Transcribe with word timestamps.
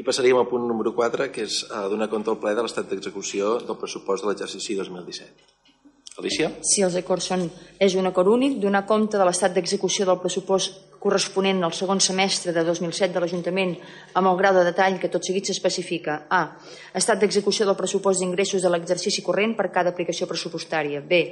I 0.00 0.04
passaríem 0.04 0.38
al 0.40 0.48
punt 0.48 0.64
número 0.64 0.94
4, 0.96 1.28
que 1.28 1.44
és 1.44 1.60
uh, 1.68 1.84
donar 1.92 2.08
compte 2.08 2.32
al 2.32 2.38
ple 2.40 2.54
de 2.56 2.62
l'estat 2.64 2.86
d'execució 2.88 3.58
del 3.60 3.76
pressupost 3.76 4.24
de 4.24 4.30
l'exercici 4.30 4.76
2017. 4.78 5.50
Alicia? 6.20 6.48
Si 6.64 6.80
els 6.86 6.96
acords 6.96 7.26
són, 7.28 7.42
és 7.76 7.96
un 8.00 8.08
acord 8.08 8.30
únic, 8.32 8.56
donar 8.62 8.86
compte 8.88 9.20
de 9.20 9.26
l'estat 9.28 9.52
d'execució 9.52 10.06
del 10.08 10.16
pressupost 10.22 10.96
corresponent 11.04 11.60
al 11.64 11.76
segon 11.76 12.00
semestre 12.00 12.52
de 12.56 12.64
2007 12.64 13.12
de 13.12 13.20
l'Ajuntament 13.20 13.76
amb 14.16 14.32
el 14.32 14.40
grau 14.40 14.56
de 14.56 14.64
detall 14.70 14.96
que 15.00 15.12
tot 15.12 15.24
seguit 15.28 15.48
s'especifica. 15.48 16.16
A. 16.32 16.42
Estat 16.96 17.20
d'execució 17.20 17.68
del 17.68 17.76
pressupost 17.76 18.24
d'ingressos 18.24 18.64
de 18.64 18.72
l'exercici 18.72 19.24
corrent 19.24 19.52
per 19.56 19.68
cada 19.72 19.92
aplicació 19.92 20.28
pressupostària. 20.32 21.04
B. 21.04 21.22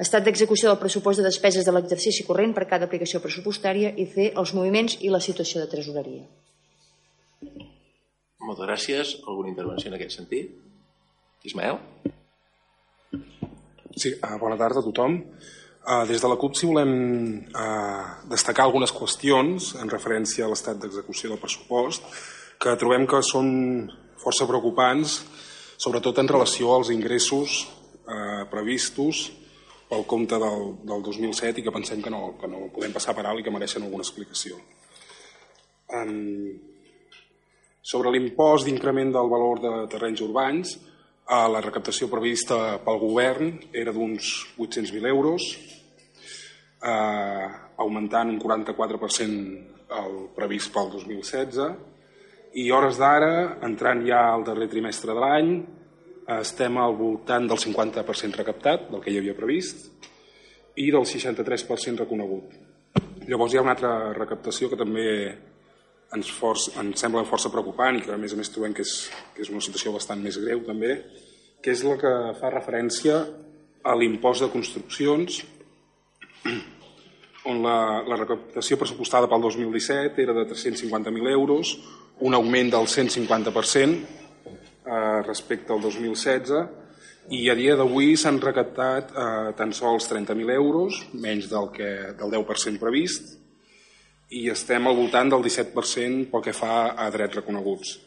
Estat 0.00 0.28
d'execució 0.28 0.68
del 0.68 0.80
pressupost 0.80 1.20
de 1.20 1.28
despeses 1.28 1.64
de 1.64 1.72
l'exercici 1.72 2.28
corrent 2.28 2.52
per 2.52 2.68
cada 2.68 2.84
aplicació 2.84 3.24
pressupostària. 3.24 3.92
I 3.96 4.08
C. 4.12 4.32
Els 4.32 4.52
moviments 4.52 5.00
i 5.00 5.12
la 5.12 5.24
situació 5.24 5.64
de 5.64 5.72
tresoreria. 5.72 6.24
Moltes 8.54 8.68
gràcies. 8.70 9.08
Alguna 9.26 9.48
intervenció 9.50 9.90
en 9.90 9.96
aquest 9.96 10.14
sentit? 10.14 10.50
Ismael? 11.42 11.80
Sí, 13.98 14.12
uh, 14.14 14.36
bona 14.38 14.54
tarda 14.54 14.78
a 14.78 14.84
tothom. 14.84 15.16
Uh, 15.82 16.04
des 16.06 16.22
de 16.22 16.28
la 16.30 16.36
CUP 16.38 16.54
si 16.54 16.68
volem 16.70 16.92
uh, 17.50 18.04
destacar 18.30 18.68
algunes 18.68 18.92
qüestions 18.94 19.72
en 19.82 19.90
referència 19.90 20.46
a 20.46 20.50
l'estat 20.52 20.78
d'execució 20.78 21.32
del 21.32 21.40
pressupost 21.42 22.06
que 22.62 22.76
trobem 22.78 23.08
que 23.10 23.20
són 23.26 23.48
força 24.22 24.46
preocupants, 24.46 25.16
sobretot 25.76 26.20
en 26.22 26.30
relació 26.30 26.76
als 26.76 26.92
ingressos 26.94 27.64
previstos 28.52 29.24
pel 29.88 30.04
compte 30.06 30.38
del, 30.38 30.62
del 30.84 31.02
2007 31.02 31.60
i 31.60 31.64
que 31.64 31.72
pensem 31.74 32.02
que 32.04 32.12
no, 32.12 32.36
que 32.38 32.48
no 32.48 32.68
podem 32.72 32.92
passar 32.94 33.16
per 33.16 33.24
alt 33.26 33.40
i 33.40 33.44
que 33.44 33.52
mereixen 33.52 33.82
alguna 33.82 34.04
explicació. 34.04 34.60
Um, 35.88 36.73
sobre 37.84 38.10
l'impost 38.14 38.64
d'increment 38.64 39.12
del 39.12 39.28
valor 39.28 39.60
de 39.60 39.72
terrenys 39.92 40.22
urbans, 40.24 40.72
a 41.28 41.44
la 41.48 41.60
recaptació 41.60 42.08
prevista 42.08 42.78
pel 42.84 43.00
govern 43.00 43.52
era 43.72 43.92
d'uns 43.92 44.30
800.000 44.56 45.08
euros, 45.08 45.44
eh, 46.80 47.46
augmentant 47.84 48.32
un 48.32 48.40
44% 48.40 49.72
el 50.00 50.18
previst 50.36 50.72
pel 50.72 50.90
2016 50.96 51.60
i 52.60 52.70
hores 52.72 52.98
d'ara, 53.00 53.58
entrant 53.66 54.04
ja 54.06 54.20
al 54.32 54.44
darrer 54.46 54.68
trimestre 54.72 55.12
de 55.12 55.20
l'any, 55.20 55.54
estem 56.40 56.78
al 56.80 56.94
voltant 56.96 57.48
del 57.50 57.60
50% 57.60 58.40
recaptat, 58.40 58.88
del 58.90 59.02
que 59.02 59.12
hi 59.12 59.18
havia 59.20 59.36
previst, 59.36 59.90
i 60.80 60.90
del 60.90 61.04
63% 61.04 62.00
reconegut. 62.00 62.54
Llavors 63.28 63.52
hi 63.52 63.58
ha 63.58 63.64
una 63.64 63.74
altra 63.76 64.12
recaptació 64.16 64.70
que 64.70 64.78
també 64.80 65.08
ens, 66.14 66.30
forç, 66.30 66.68
ens 66.80 67.00
sembla 67.00 67.24
força 67.28 67.50
preocupant 67.52 67.98
i 67.98 68.04
que 68.04 68.14
a 68.14 68.20
més 68.20 68.34
a 68.34 68.38
més 68.38 68.50
trobem 68.52 68.74
que 68.76 68.84
és, 68.86 68.94
que 69.34 69.42
és 69.44 69.50
una 69.52 69.62
situació 69.64 69.94
bastant 69.94 70.22
més 70.22 70.38
greu 70.40 70.62
també, 70.66 70.98
que 71.62 71.72
és 71.72 71.82
la 71.86 71.96
que 72.00 72.14
fa 72.40 72.52
referència 72.52 73.20
a 73.84 73.94
l'impost 73.98 74.44
de 74.44 74.50
construccions 74.52 75.42
on 77.44 77.60
la, 77.64 78.02
la 78.08 78.16
recaptació 78.16 78.78
pressupostada 78.80 79.28
pel 79.28 79.42
2017 79.44 80.22
era 80.22 80.36
de 80.36 80.46
350.000 80.48 81.32
euros, 81.32 81.74
un 82.24 82.36
augment 82.36 82.72
del 82.72 82.88
150% 82.88 83.98
eh, 84.84 85.20
respecte 85.26 85.72
al 85.74 85.82
2016 85.84 86.54
i 87.32 87.46
a 87.48 87.56
dia 87.56 87.76
d'avui 87.76 88.14
s'han 88.20 88.40
recaptat 88.40 89.12
eh, 89.12 89.52
tan 89.56 89.72
sols 89.76 90.08
30.000 90.10 90.52
euros, 90.56 91.00
menys 91.12 91.48
del, 91.52 91.70
que, 91.72 91.90
del 92.16 92.32
10% 92.36 92.80
previst, 92.80 93.36
i 94.30 94.48
estem 94.50 94.86
al 94.86 94.96
voltant 94.96 95.30
del 95.30 95.44
17% 95.44 96.30
pel 96.32 96.42
que 96.44 96.56
fa 96.56 96.94
a 96.96 97.10
drets 97.12 97.40
reconeguts. 97.40 97.98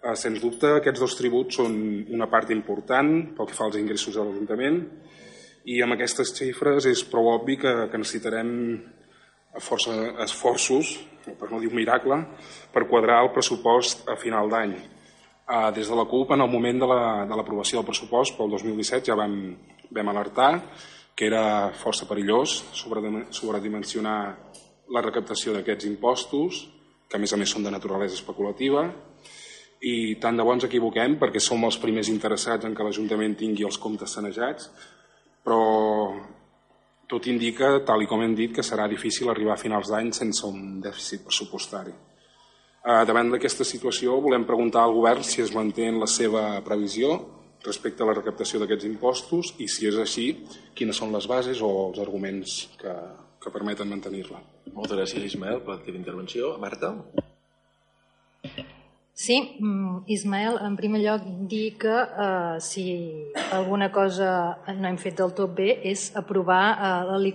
Eh, 0.00 0.16
sens 0.16 0.40
dubte, 0.42 0.76
aquests 0.78 1.00
dos 1.00 1.16
tributs 1.18 1.60
són 1.60 1.76
una 2.10 2.28
part 2.30 2.50
important 2.50 3.34
pel 3.36 3.48
que 3.48 3.56
fa 3.56 3.66
als 3.68 3.78
ingressos 3.78 4.16
de 4.16 4.24
l'Ajuntament 4.24 4.80
i 5.68 5.82
amb 5.84 5.94
aquestes 5.94 6.32
xifres 6.36 6.86
és 6.88 7.04
prou 7.04 7.28
obvi 7.34 7.58
que, 7.60 7.72
que 7.92 8.00
necessitarem 8.00 8.50
força 9.60 9.92
esforços, 10.24 10.94
per 11.26 11.50
no 11.50 11.60
dir 11.60 11.68
un 11.68 11.76
miracle, 11.76 12.16
per 12.72 12.86
quadrar 12.88 13.20
el 13.24 13.32
pressupost 13.34 14.08
a 14.08 14.16
final 14.16 14.48
d'any. 14.48 14.72
Eh, 15.50 15.70
des 15.76 15.88
de 15.90 15.98
la 15.98 16.06
CUP, 16.06 16.32
en 16.32 16.46
el 16.46 16.50
moment 16.50 16.80
de 16.80 16.88
l'aprovació 16.88 17.76
la, 17.76 17.82
de 17.82 17.82
del 17.82 17.88
pressupost 17.90 18.38
pel 18.38 18.50
2017, 18.56 19.10
ja 19.10 19.18
vam, 19.18 19.36
vam 19.90 20.12
alertar 20.12 20.52
que 21.14 21.26
era 21.26 21.70
força 21.76 22.06
perillós 22.08 22.62
sobredimensionar 22.72 24.20
la 24.90 25.02
recaptació 25.04 25.54
d'aquests 25.54 25.86
impostos, 25.88 26.64
que 27.08 27.18
a 27.18 27.22
més 27.22 27.32
a 27.32 27.38
més 27.38 27.50
són 27.50 27.66
de 27.66 27.72
naturalesa 27.74 28.18
especulativa, 28.18 28.84
i 29.80 30.16
tant 30.20 30.36
de 30.36 30.44
bo 30.44 30.52
ens 30.52 30.66
equivoquem 30.66 31.16
perquè 31.20 31.40
som 31.40 31.62
els 31.64 31.78
primers 31.80 32.10
interessats 32.12 32.66
en 32.68 32.74
que 32.76 32.84
l'Ajuntament 32.84 33.38
tingui 33.38 33.64
els 33.64 33.78
comptes 33.80 34.12
sanejats, 34.18 34.68
però 35.44 35.60
tot 37.10 37.26
indica, 37.26 37.72
tal 37.86 38.04
i 38.04 38.08
com 38.10 38.22
hem 38.22 38.36
dit, 38.38 38.52
que 38.54 38.66
serà 38.66 38.86
difícil 38.90 39.30
arribar 39.30 39.56
a 39.56 39.62
finals 39.62 39.90
d'any 39.90 40.12
sense 40.14 40.44
un 40.46 40.78
dèficit 40.84 41.24
pressupostari. 41.26 41.94
Eh, 42.80 43.02
davant 43.08 43.32
d'aquesta 43.32 43.64
situació 43.66 44.20
volem 44.22 44.46
preguntar 44.48 44.84
al 44.84 44.94
govern 44.96 45.24
si 45.26 45.42
es 45.42 45.50
manté 45.52 45.88
en 45.90 45.98
la 46.00 46.08
seva 46.08 46.44
previsió 46.64 47.16
respecte 47.64 48.04
a 48.04 48.06
la 48.08 48.14
recaptació 48.16 48.60
d'aquests 48.60 48.86
impostos 48.88 49.50
i 49.60 49.66
si 49.68 49.88
és 49.90 49.98
així, 50.00 50.28
quines 50.76 50.96
són 50.96 51.12
les 51.12 51.26
bases 51.28 51.60
o 51.60 51.72
els 51.88 51.98
arguments 52.00 52.54
que, 52.80 52.94
que 53.40 53.52
permeten 53.52 53.88
mantenir-la. 53.88 54.42
Moltes 54.74 54.98
gràcies, 54.98 55.32
Ismael, 55.32 55.62
per 55.64 55.76
la 55.78 55.82
teva 55.84 55.98
intervenció. 55.98 56.56
Marta? 56.60 56.94
Sí, 59.20 59.36
mm, 59.60 60.04
Ismael, 60.08 60.56
en 60.64 60.76
primer 60.76 61.02
lloc 61.02 61.24
dir 61.48 61.76
que 61.76 61.92
eh, 61.92 62.56
si 62.60 62.84
alguna 63.52 63.90
cosa 63.92 64.56
no 64.78 64.88
hem 64.88 64.96
fet 64.96 65.18
del 65.18 65.34
tot 65.36 65.52
bé 65.54 65.80
és 65.84 66.06
aprovar, 66.16 66.62
eh, 66.72 67.34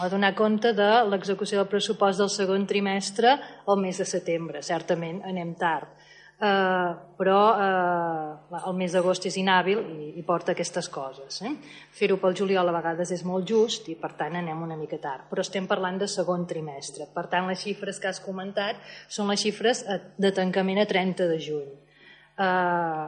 a 0.00 0.08
donar 0.08 0.34
compte 0.34 0.72
de 0.72 0.88
l'execució 1.10 1.58
del 1.58 1.68
pressupost 1.68 2.18
del 2.18 2.32
segon 2.32 2.64
trimestre 2.66 3.36
al 3.66 3.76
mes 3.76 3.98
de 3.98 4.06
setembre. 4.08 4.62
Certament 4.62 5.20
anem 5.28 5.54
tard 5.54 5.92
eh, 6.40 6.92
però 7.16 7.40
eh, 7.56 8.60
el 8.66 8.76
mes 8.76 8.92
d'agost 8.92 9.26
és 9.28 9.38
inhàbil 9.40 9.80
i, 9.80 10.08
i 10.20 10.24
porta 10.26 10.52
aquestes 10.52 10.88
coses. 10.92 11.40
Eh? 11.48 11.52
Fer-ho 11.96 12.18
pel 12.20 12.36
juliol 12.36 12.68
a 12.68 12.76
vegades 12.76 13.12
és 13.16 13.24
molt 13.24 13.48
just 13.48 13.88
i 13.92 13.96
per 13.98 14.12
tant 14.18 14.36
anem 14.36 14.62
una 14.62 14.76
mica 14.76 15.00
tard, 15.02 15.28
però 15.30 15.44
estem 15.44 15.68
parlant 15.70 15.98
de 16.02 16.08
segon 16.10 16.46
trimestre. 16.48 17.08
Per 17.14 17.26
tant, 17.32 17.48
les 17.48 17.62
xifres 17.62 18.00
que 18.00 18.10
has 18.10 18.20
comentat 18.24 18.80
són 19.08 19.32
les 19.32 19.40
xifres 19.42 19.84
eh, 19.86 20.00
de 20.18 20.32
tancament 20.36 20.82
a 20.82 20.88
30 20.88 21.30
de 21.32 21.38
juny. 21.40 21.70
Eh, 22.36 23.06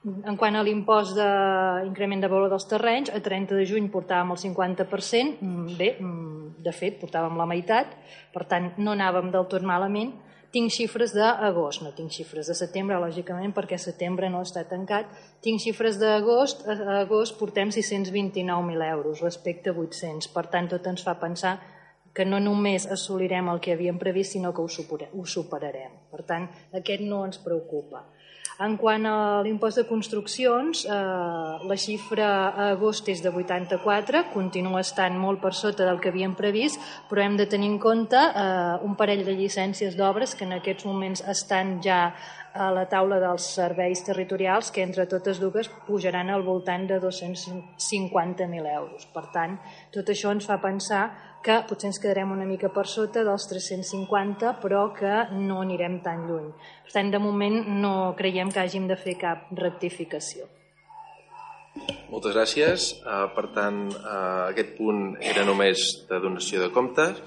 en 0.00 0.36
quant 0.40 0.56
a 0.56 0.62
l'impost 0.64 1.12
d'increment 1.12 2.22
de 2.22 2.28
valor 2.32 2.48
dels 2.48 2.64
terrenys, 2.68 3.10
a 3.12 3.20
30 3.20 3.56
de 3.58 3.66
juny 3.68 3.90
portàvem 3.92 4.32
el 4.32 4.40
50%, 4.40 5.40
mm, 5.44 5.76
bé, 5.76 5.96
mm, 6.00 6.62
de 6.64 6.72
fet, 6.72 6.96
portàvem 7.00 7.36
la 7.36 7.46
meitat, 7.46 7.92
per 8.32 8.46
tant, 8.48 8.72
no 8.78 8.92
anàvem 8.92 9.30
del 9.30 9.44
tot 9.46 9.62
malament, 9.62 10.14
tinc 10.50 10.72
xifres 10.74 11.12
d'agost, 11.14 11.82
no 11.84 11.92
tinc 11.94 12.10
xifres 12.10 12.48
de 12.50 12.56
setembre, 12.58 12.98
lògicament, 12.98 13.52
perquè 13.54 13.78
setembre 13.78 14.30
no 14.32 14.42
està 14.42 14.64
tancat. 14.66 15.10
Tinc 15.44 15.62
xifres 15.62 16.00
d'agost, 16.00 16.64
a 16.66 17.00
agost 17.00 17.38
portem 17.38 17.70
629.000 17.70 18.88
euros 18.90 19.22
respecte 19.22 19.70
a 19.70 19.76
800. 19.76 20.30
Per 20.34 20.46
tant, 20.50 20.70
tot 20.72 20.88
ens 20.90 21.06
fa 21.06 21.14
pensar 21.22 21.58
que 22.12 22.26
no 22.26 22.40
només 22.42 22.88
assolirem 22.90 23.48
el 23.52 23.60
que 23.62 23.76
havíem 23.76 23.98
previst, 23.98 24.34
sinó 24.34 24.50
que 24.52 24.64
ho 24.66 25.26
superarem. 25.26 25.94
Per 26.10 26.24
tant, 26.26 26.48
aquest 26.74 27.06
no 27.06 27.22
ens 27.28 27.38
preocupa. 27.38 28.02
En 28.60 28.74
quant 28.76 29.06
a 29.08 29.40
l'impost 29.40 29.78
de 29.80 29.86
construccions, 29.88 30.82
eh, 30.84 30.90
la 31.70 31.76
xifra 31.80 32.26
a 32.48 32.66
agost 32.74 33.06
és 33.08 33.22
de 33.24 33.30
84, 33.32 34.20
continua 34.34 34.82
estant 34.84 35.16
molt 35.16 35.40
per 35.40 35.54
sota 35.56 35.86
del 35.88 36.00
que 36.00 36.10
havíem 36.12 36.34
previst, 36.36 36.76
però 37.08 37.24
hem 37.24 37.38
de 37.40 37.46
tenir 37.48 37.70
en 37.72 37.78
compte 37.80 38.20
eh, 38.20 38.76
un 38.84 38.98
parell 39.00 39.24
de 39.24 39.32
llicències 39.38 39.96
d'obres 39.96 40.36
que 40.36 40.44
en 40.44 40.52
aquests 40.58 40.84
moments 40.84 41.24
estan 41.24 41.78
ja 41.80 42.12
a 42.54 42.70
la 42.74 42.86
taula 42.90 43.20
dels 43.22 43.46
serveis 43.54 44.02
territorials 44.06 44.70
que 44.74 44.82
entre 44.82 45.06
totes 45.10 45.40
dues 45.40 45.70
pujaran 45.86 46.30
al 46.30 46.42
voltant 46.42 46.86
de 46.88 47.00
250.000 47.02 48.70
euros. 48.74 49.06
Per 49.14 49.26
tant, 49.34 49.58
tot 49.94 50.08
això 50.10 50.32
ens 50.34 50.48
fa 50.48 50.60
pensar 50.62 51.04
que 51.44 51.56
potser 51.68 51.88
ens 51.90 52.00
quedarem 52.02 52.32
una 52.34 52.44
mica 52.44 52.68
per 52.74 52.86
sota 52.86 53.24
dels 53.24 53.46
350, 53.48 54.56
però 54.60 54.90
que 54.96 55.26
no 55.36 55.60
anirem 55.64 56.00
tan 56.04 56.26
lluny. 56.28 56.50
Per 56.84 56.94
tant, 56.94 57.10
de 57.12 57.20
moment 57.22 57.62
no 57.80 58.14
creiem 58.18 58.50
que 58.52 58.60
hàgim 58.60 58.88
de 58.90 58.98
fer 59.00 59.16
cap 59.20 59.48
rectificació. 59.56 60.48
Moltes 62.10 62.34
gràcies. 62.34 62.88
Uh, 63.04 63.28
per 63.36 63.46
tant, 63.54 63.84
uh, 63.94 64.50
aquest 64.50 64.74
punt 64.76 65.14
era 65.22 65.46
només 65.46 65.78
de 66.08 66.18
donació 66.20 66.60
de 66.64 66.72
comptes 66.74 67.22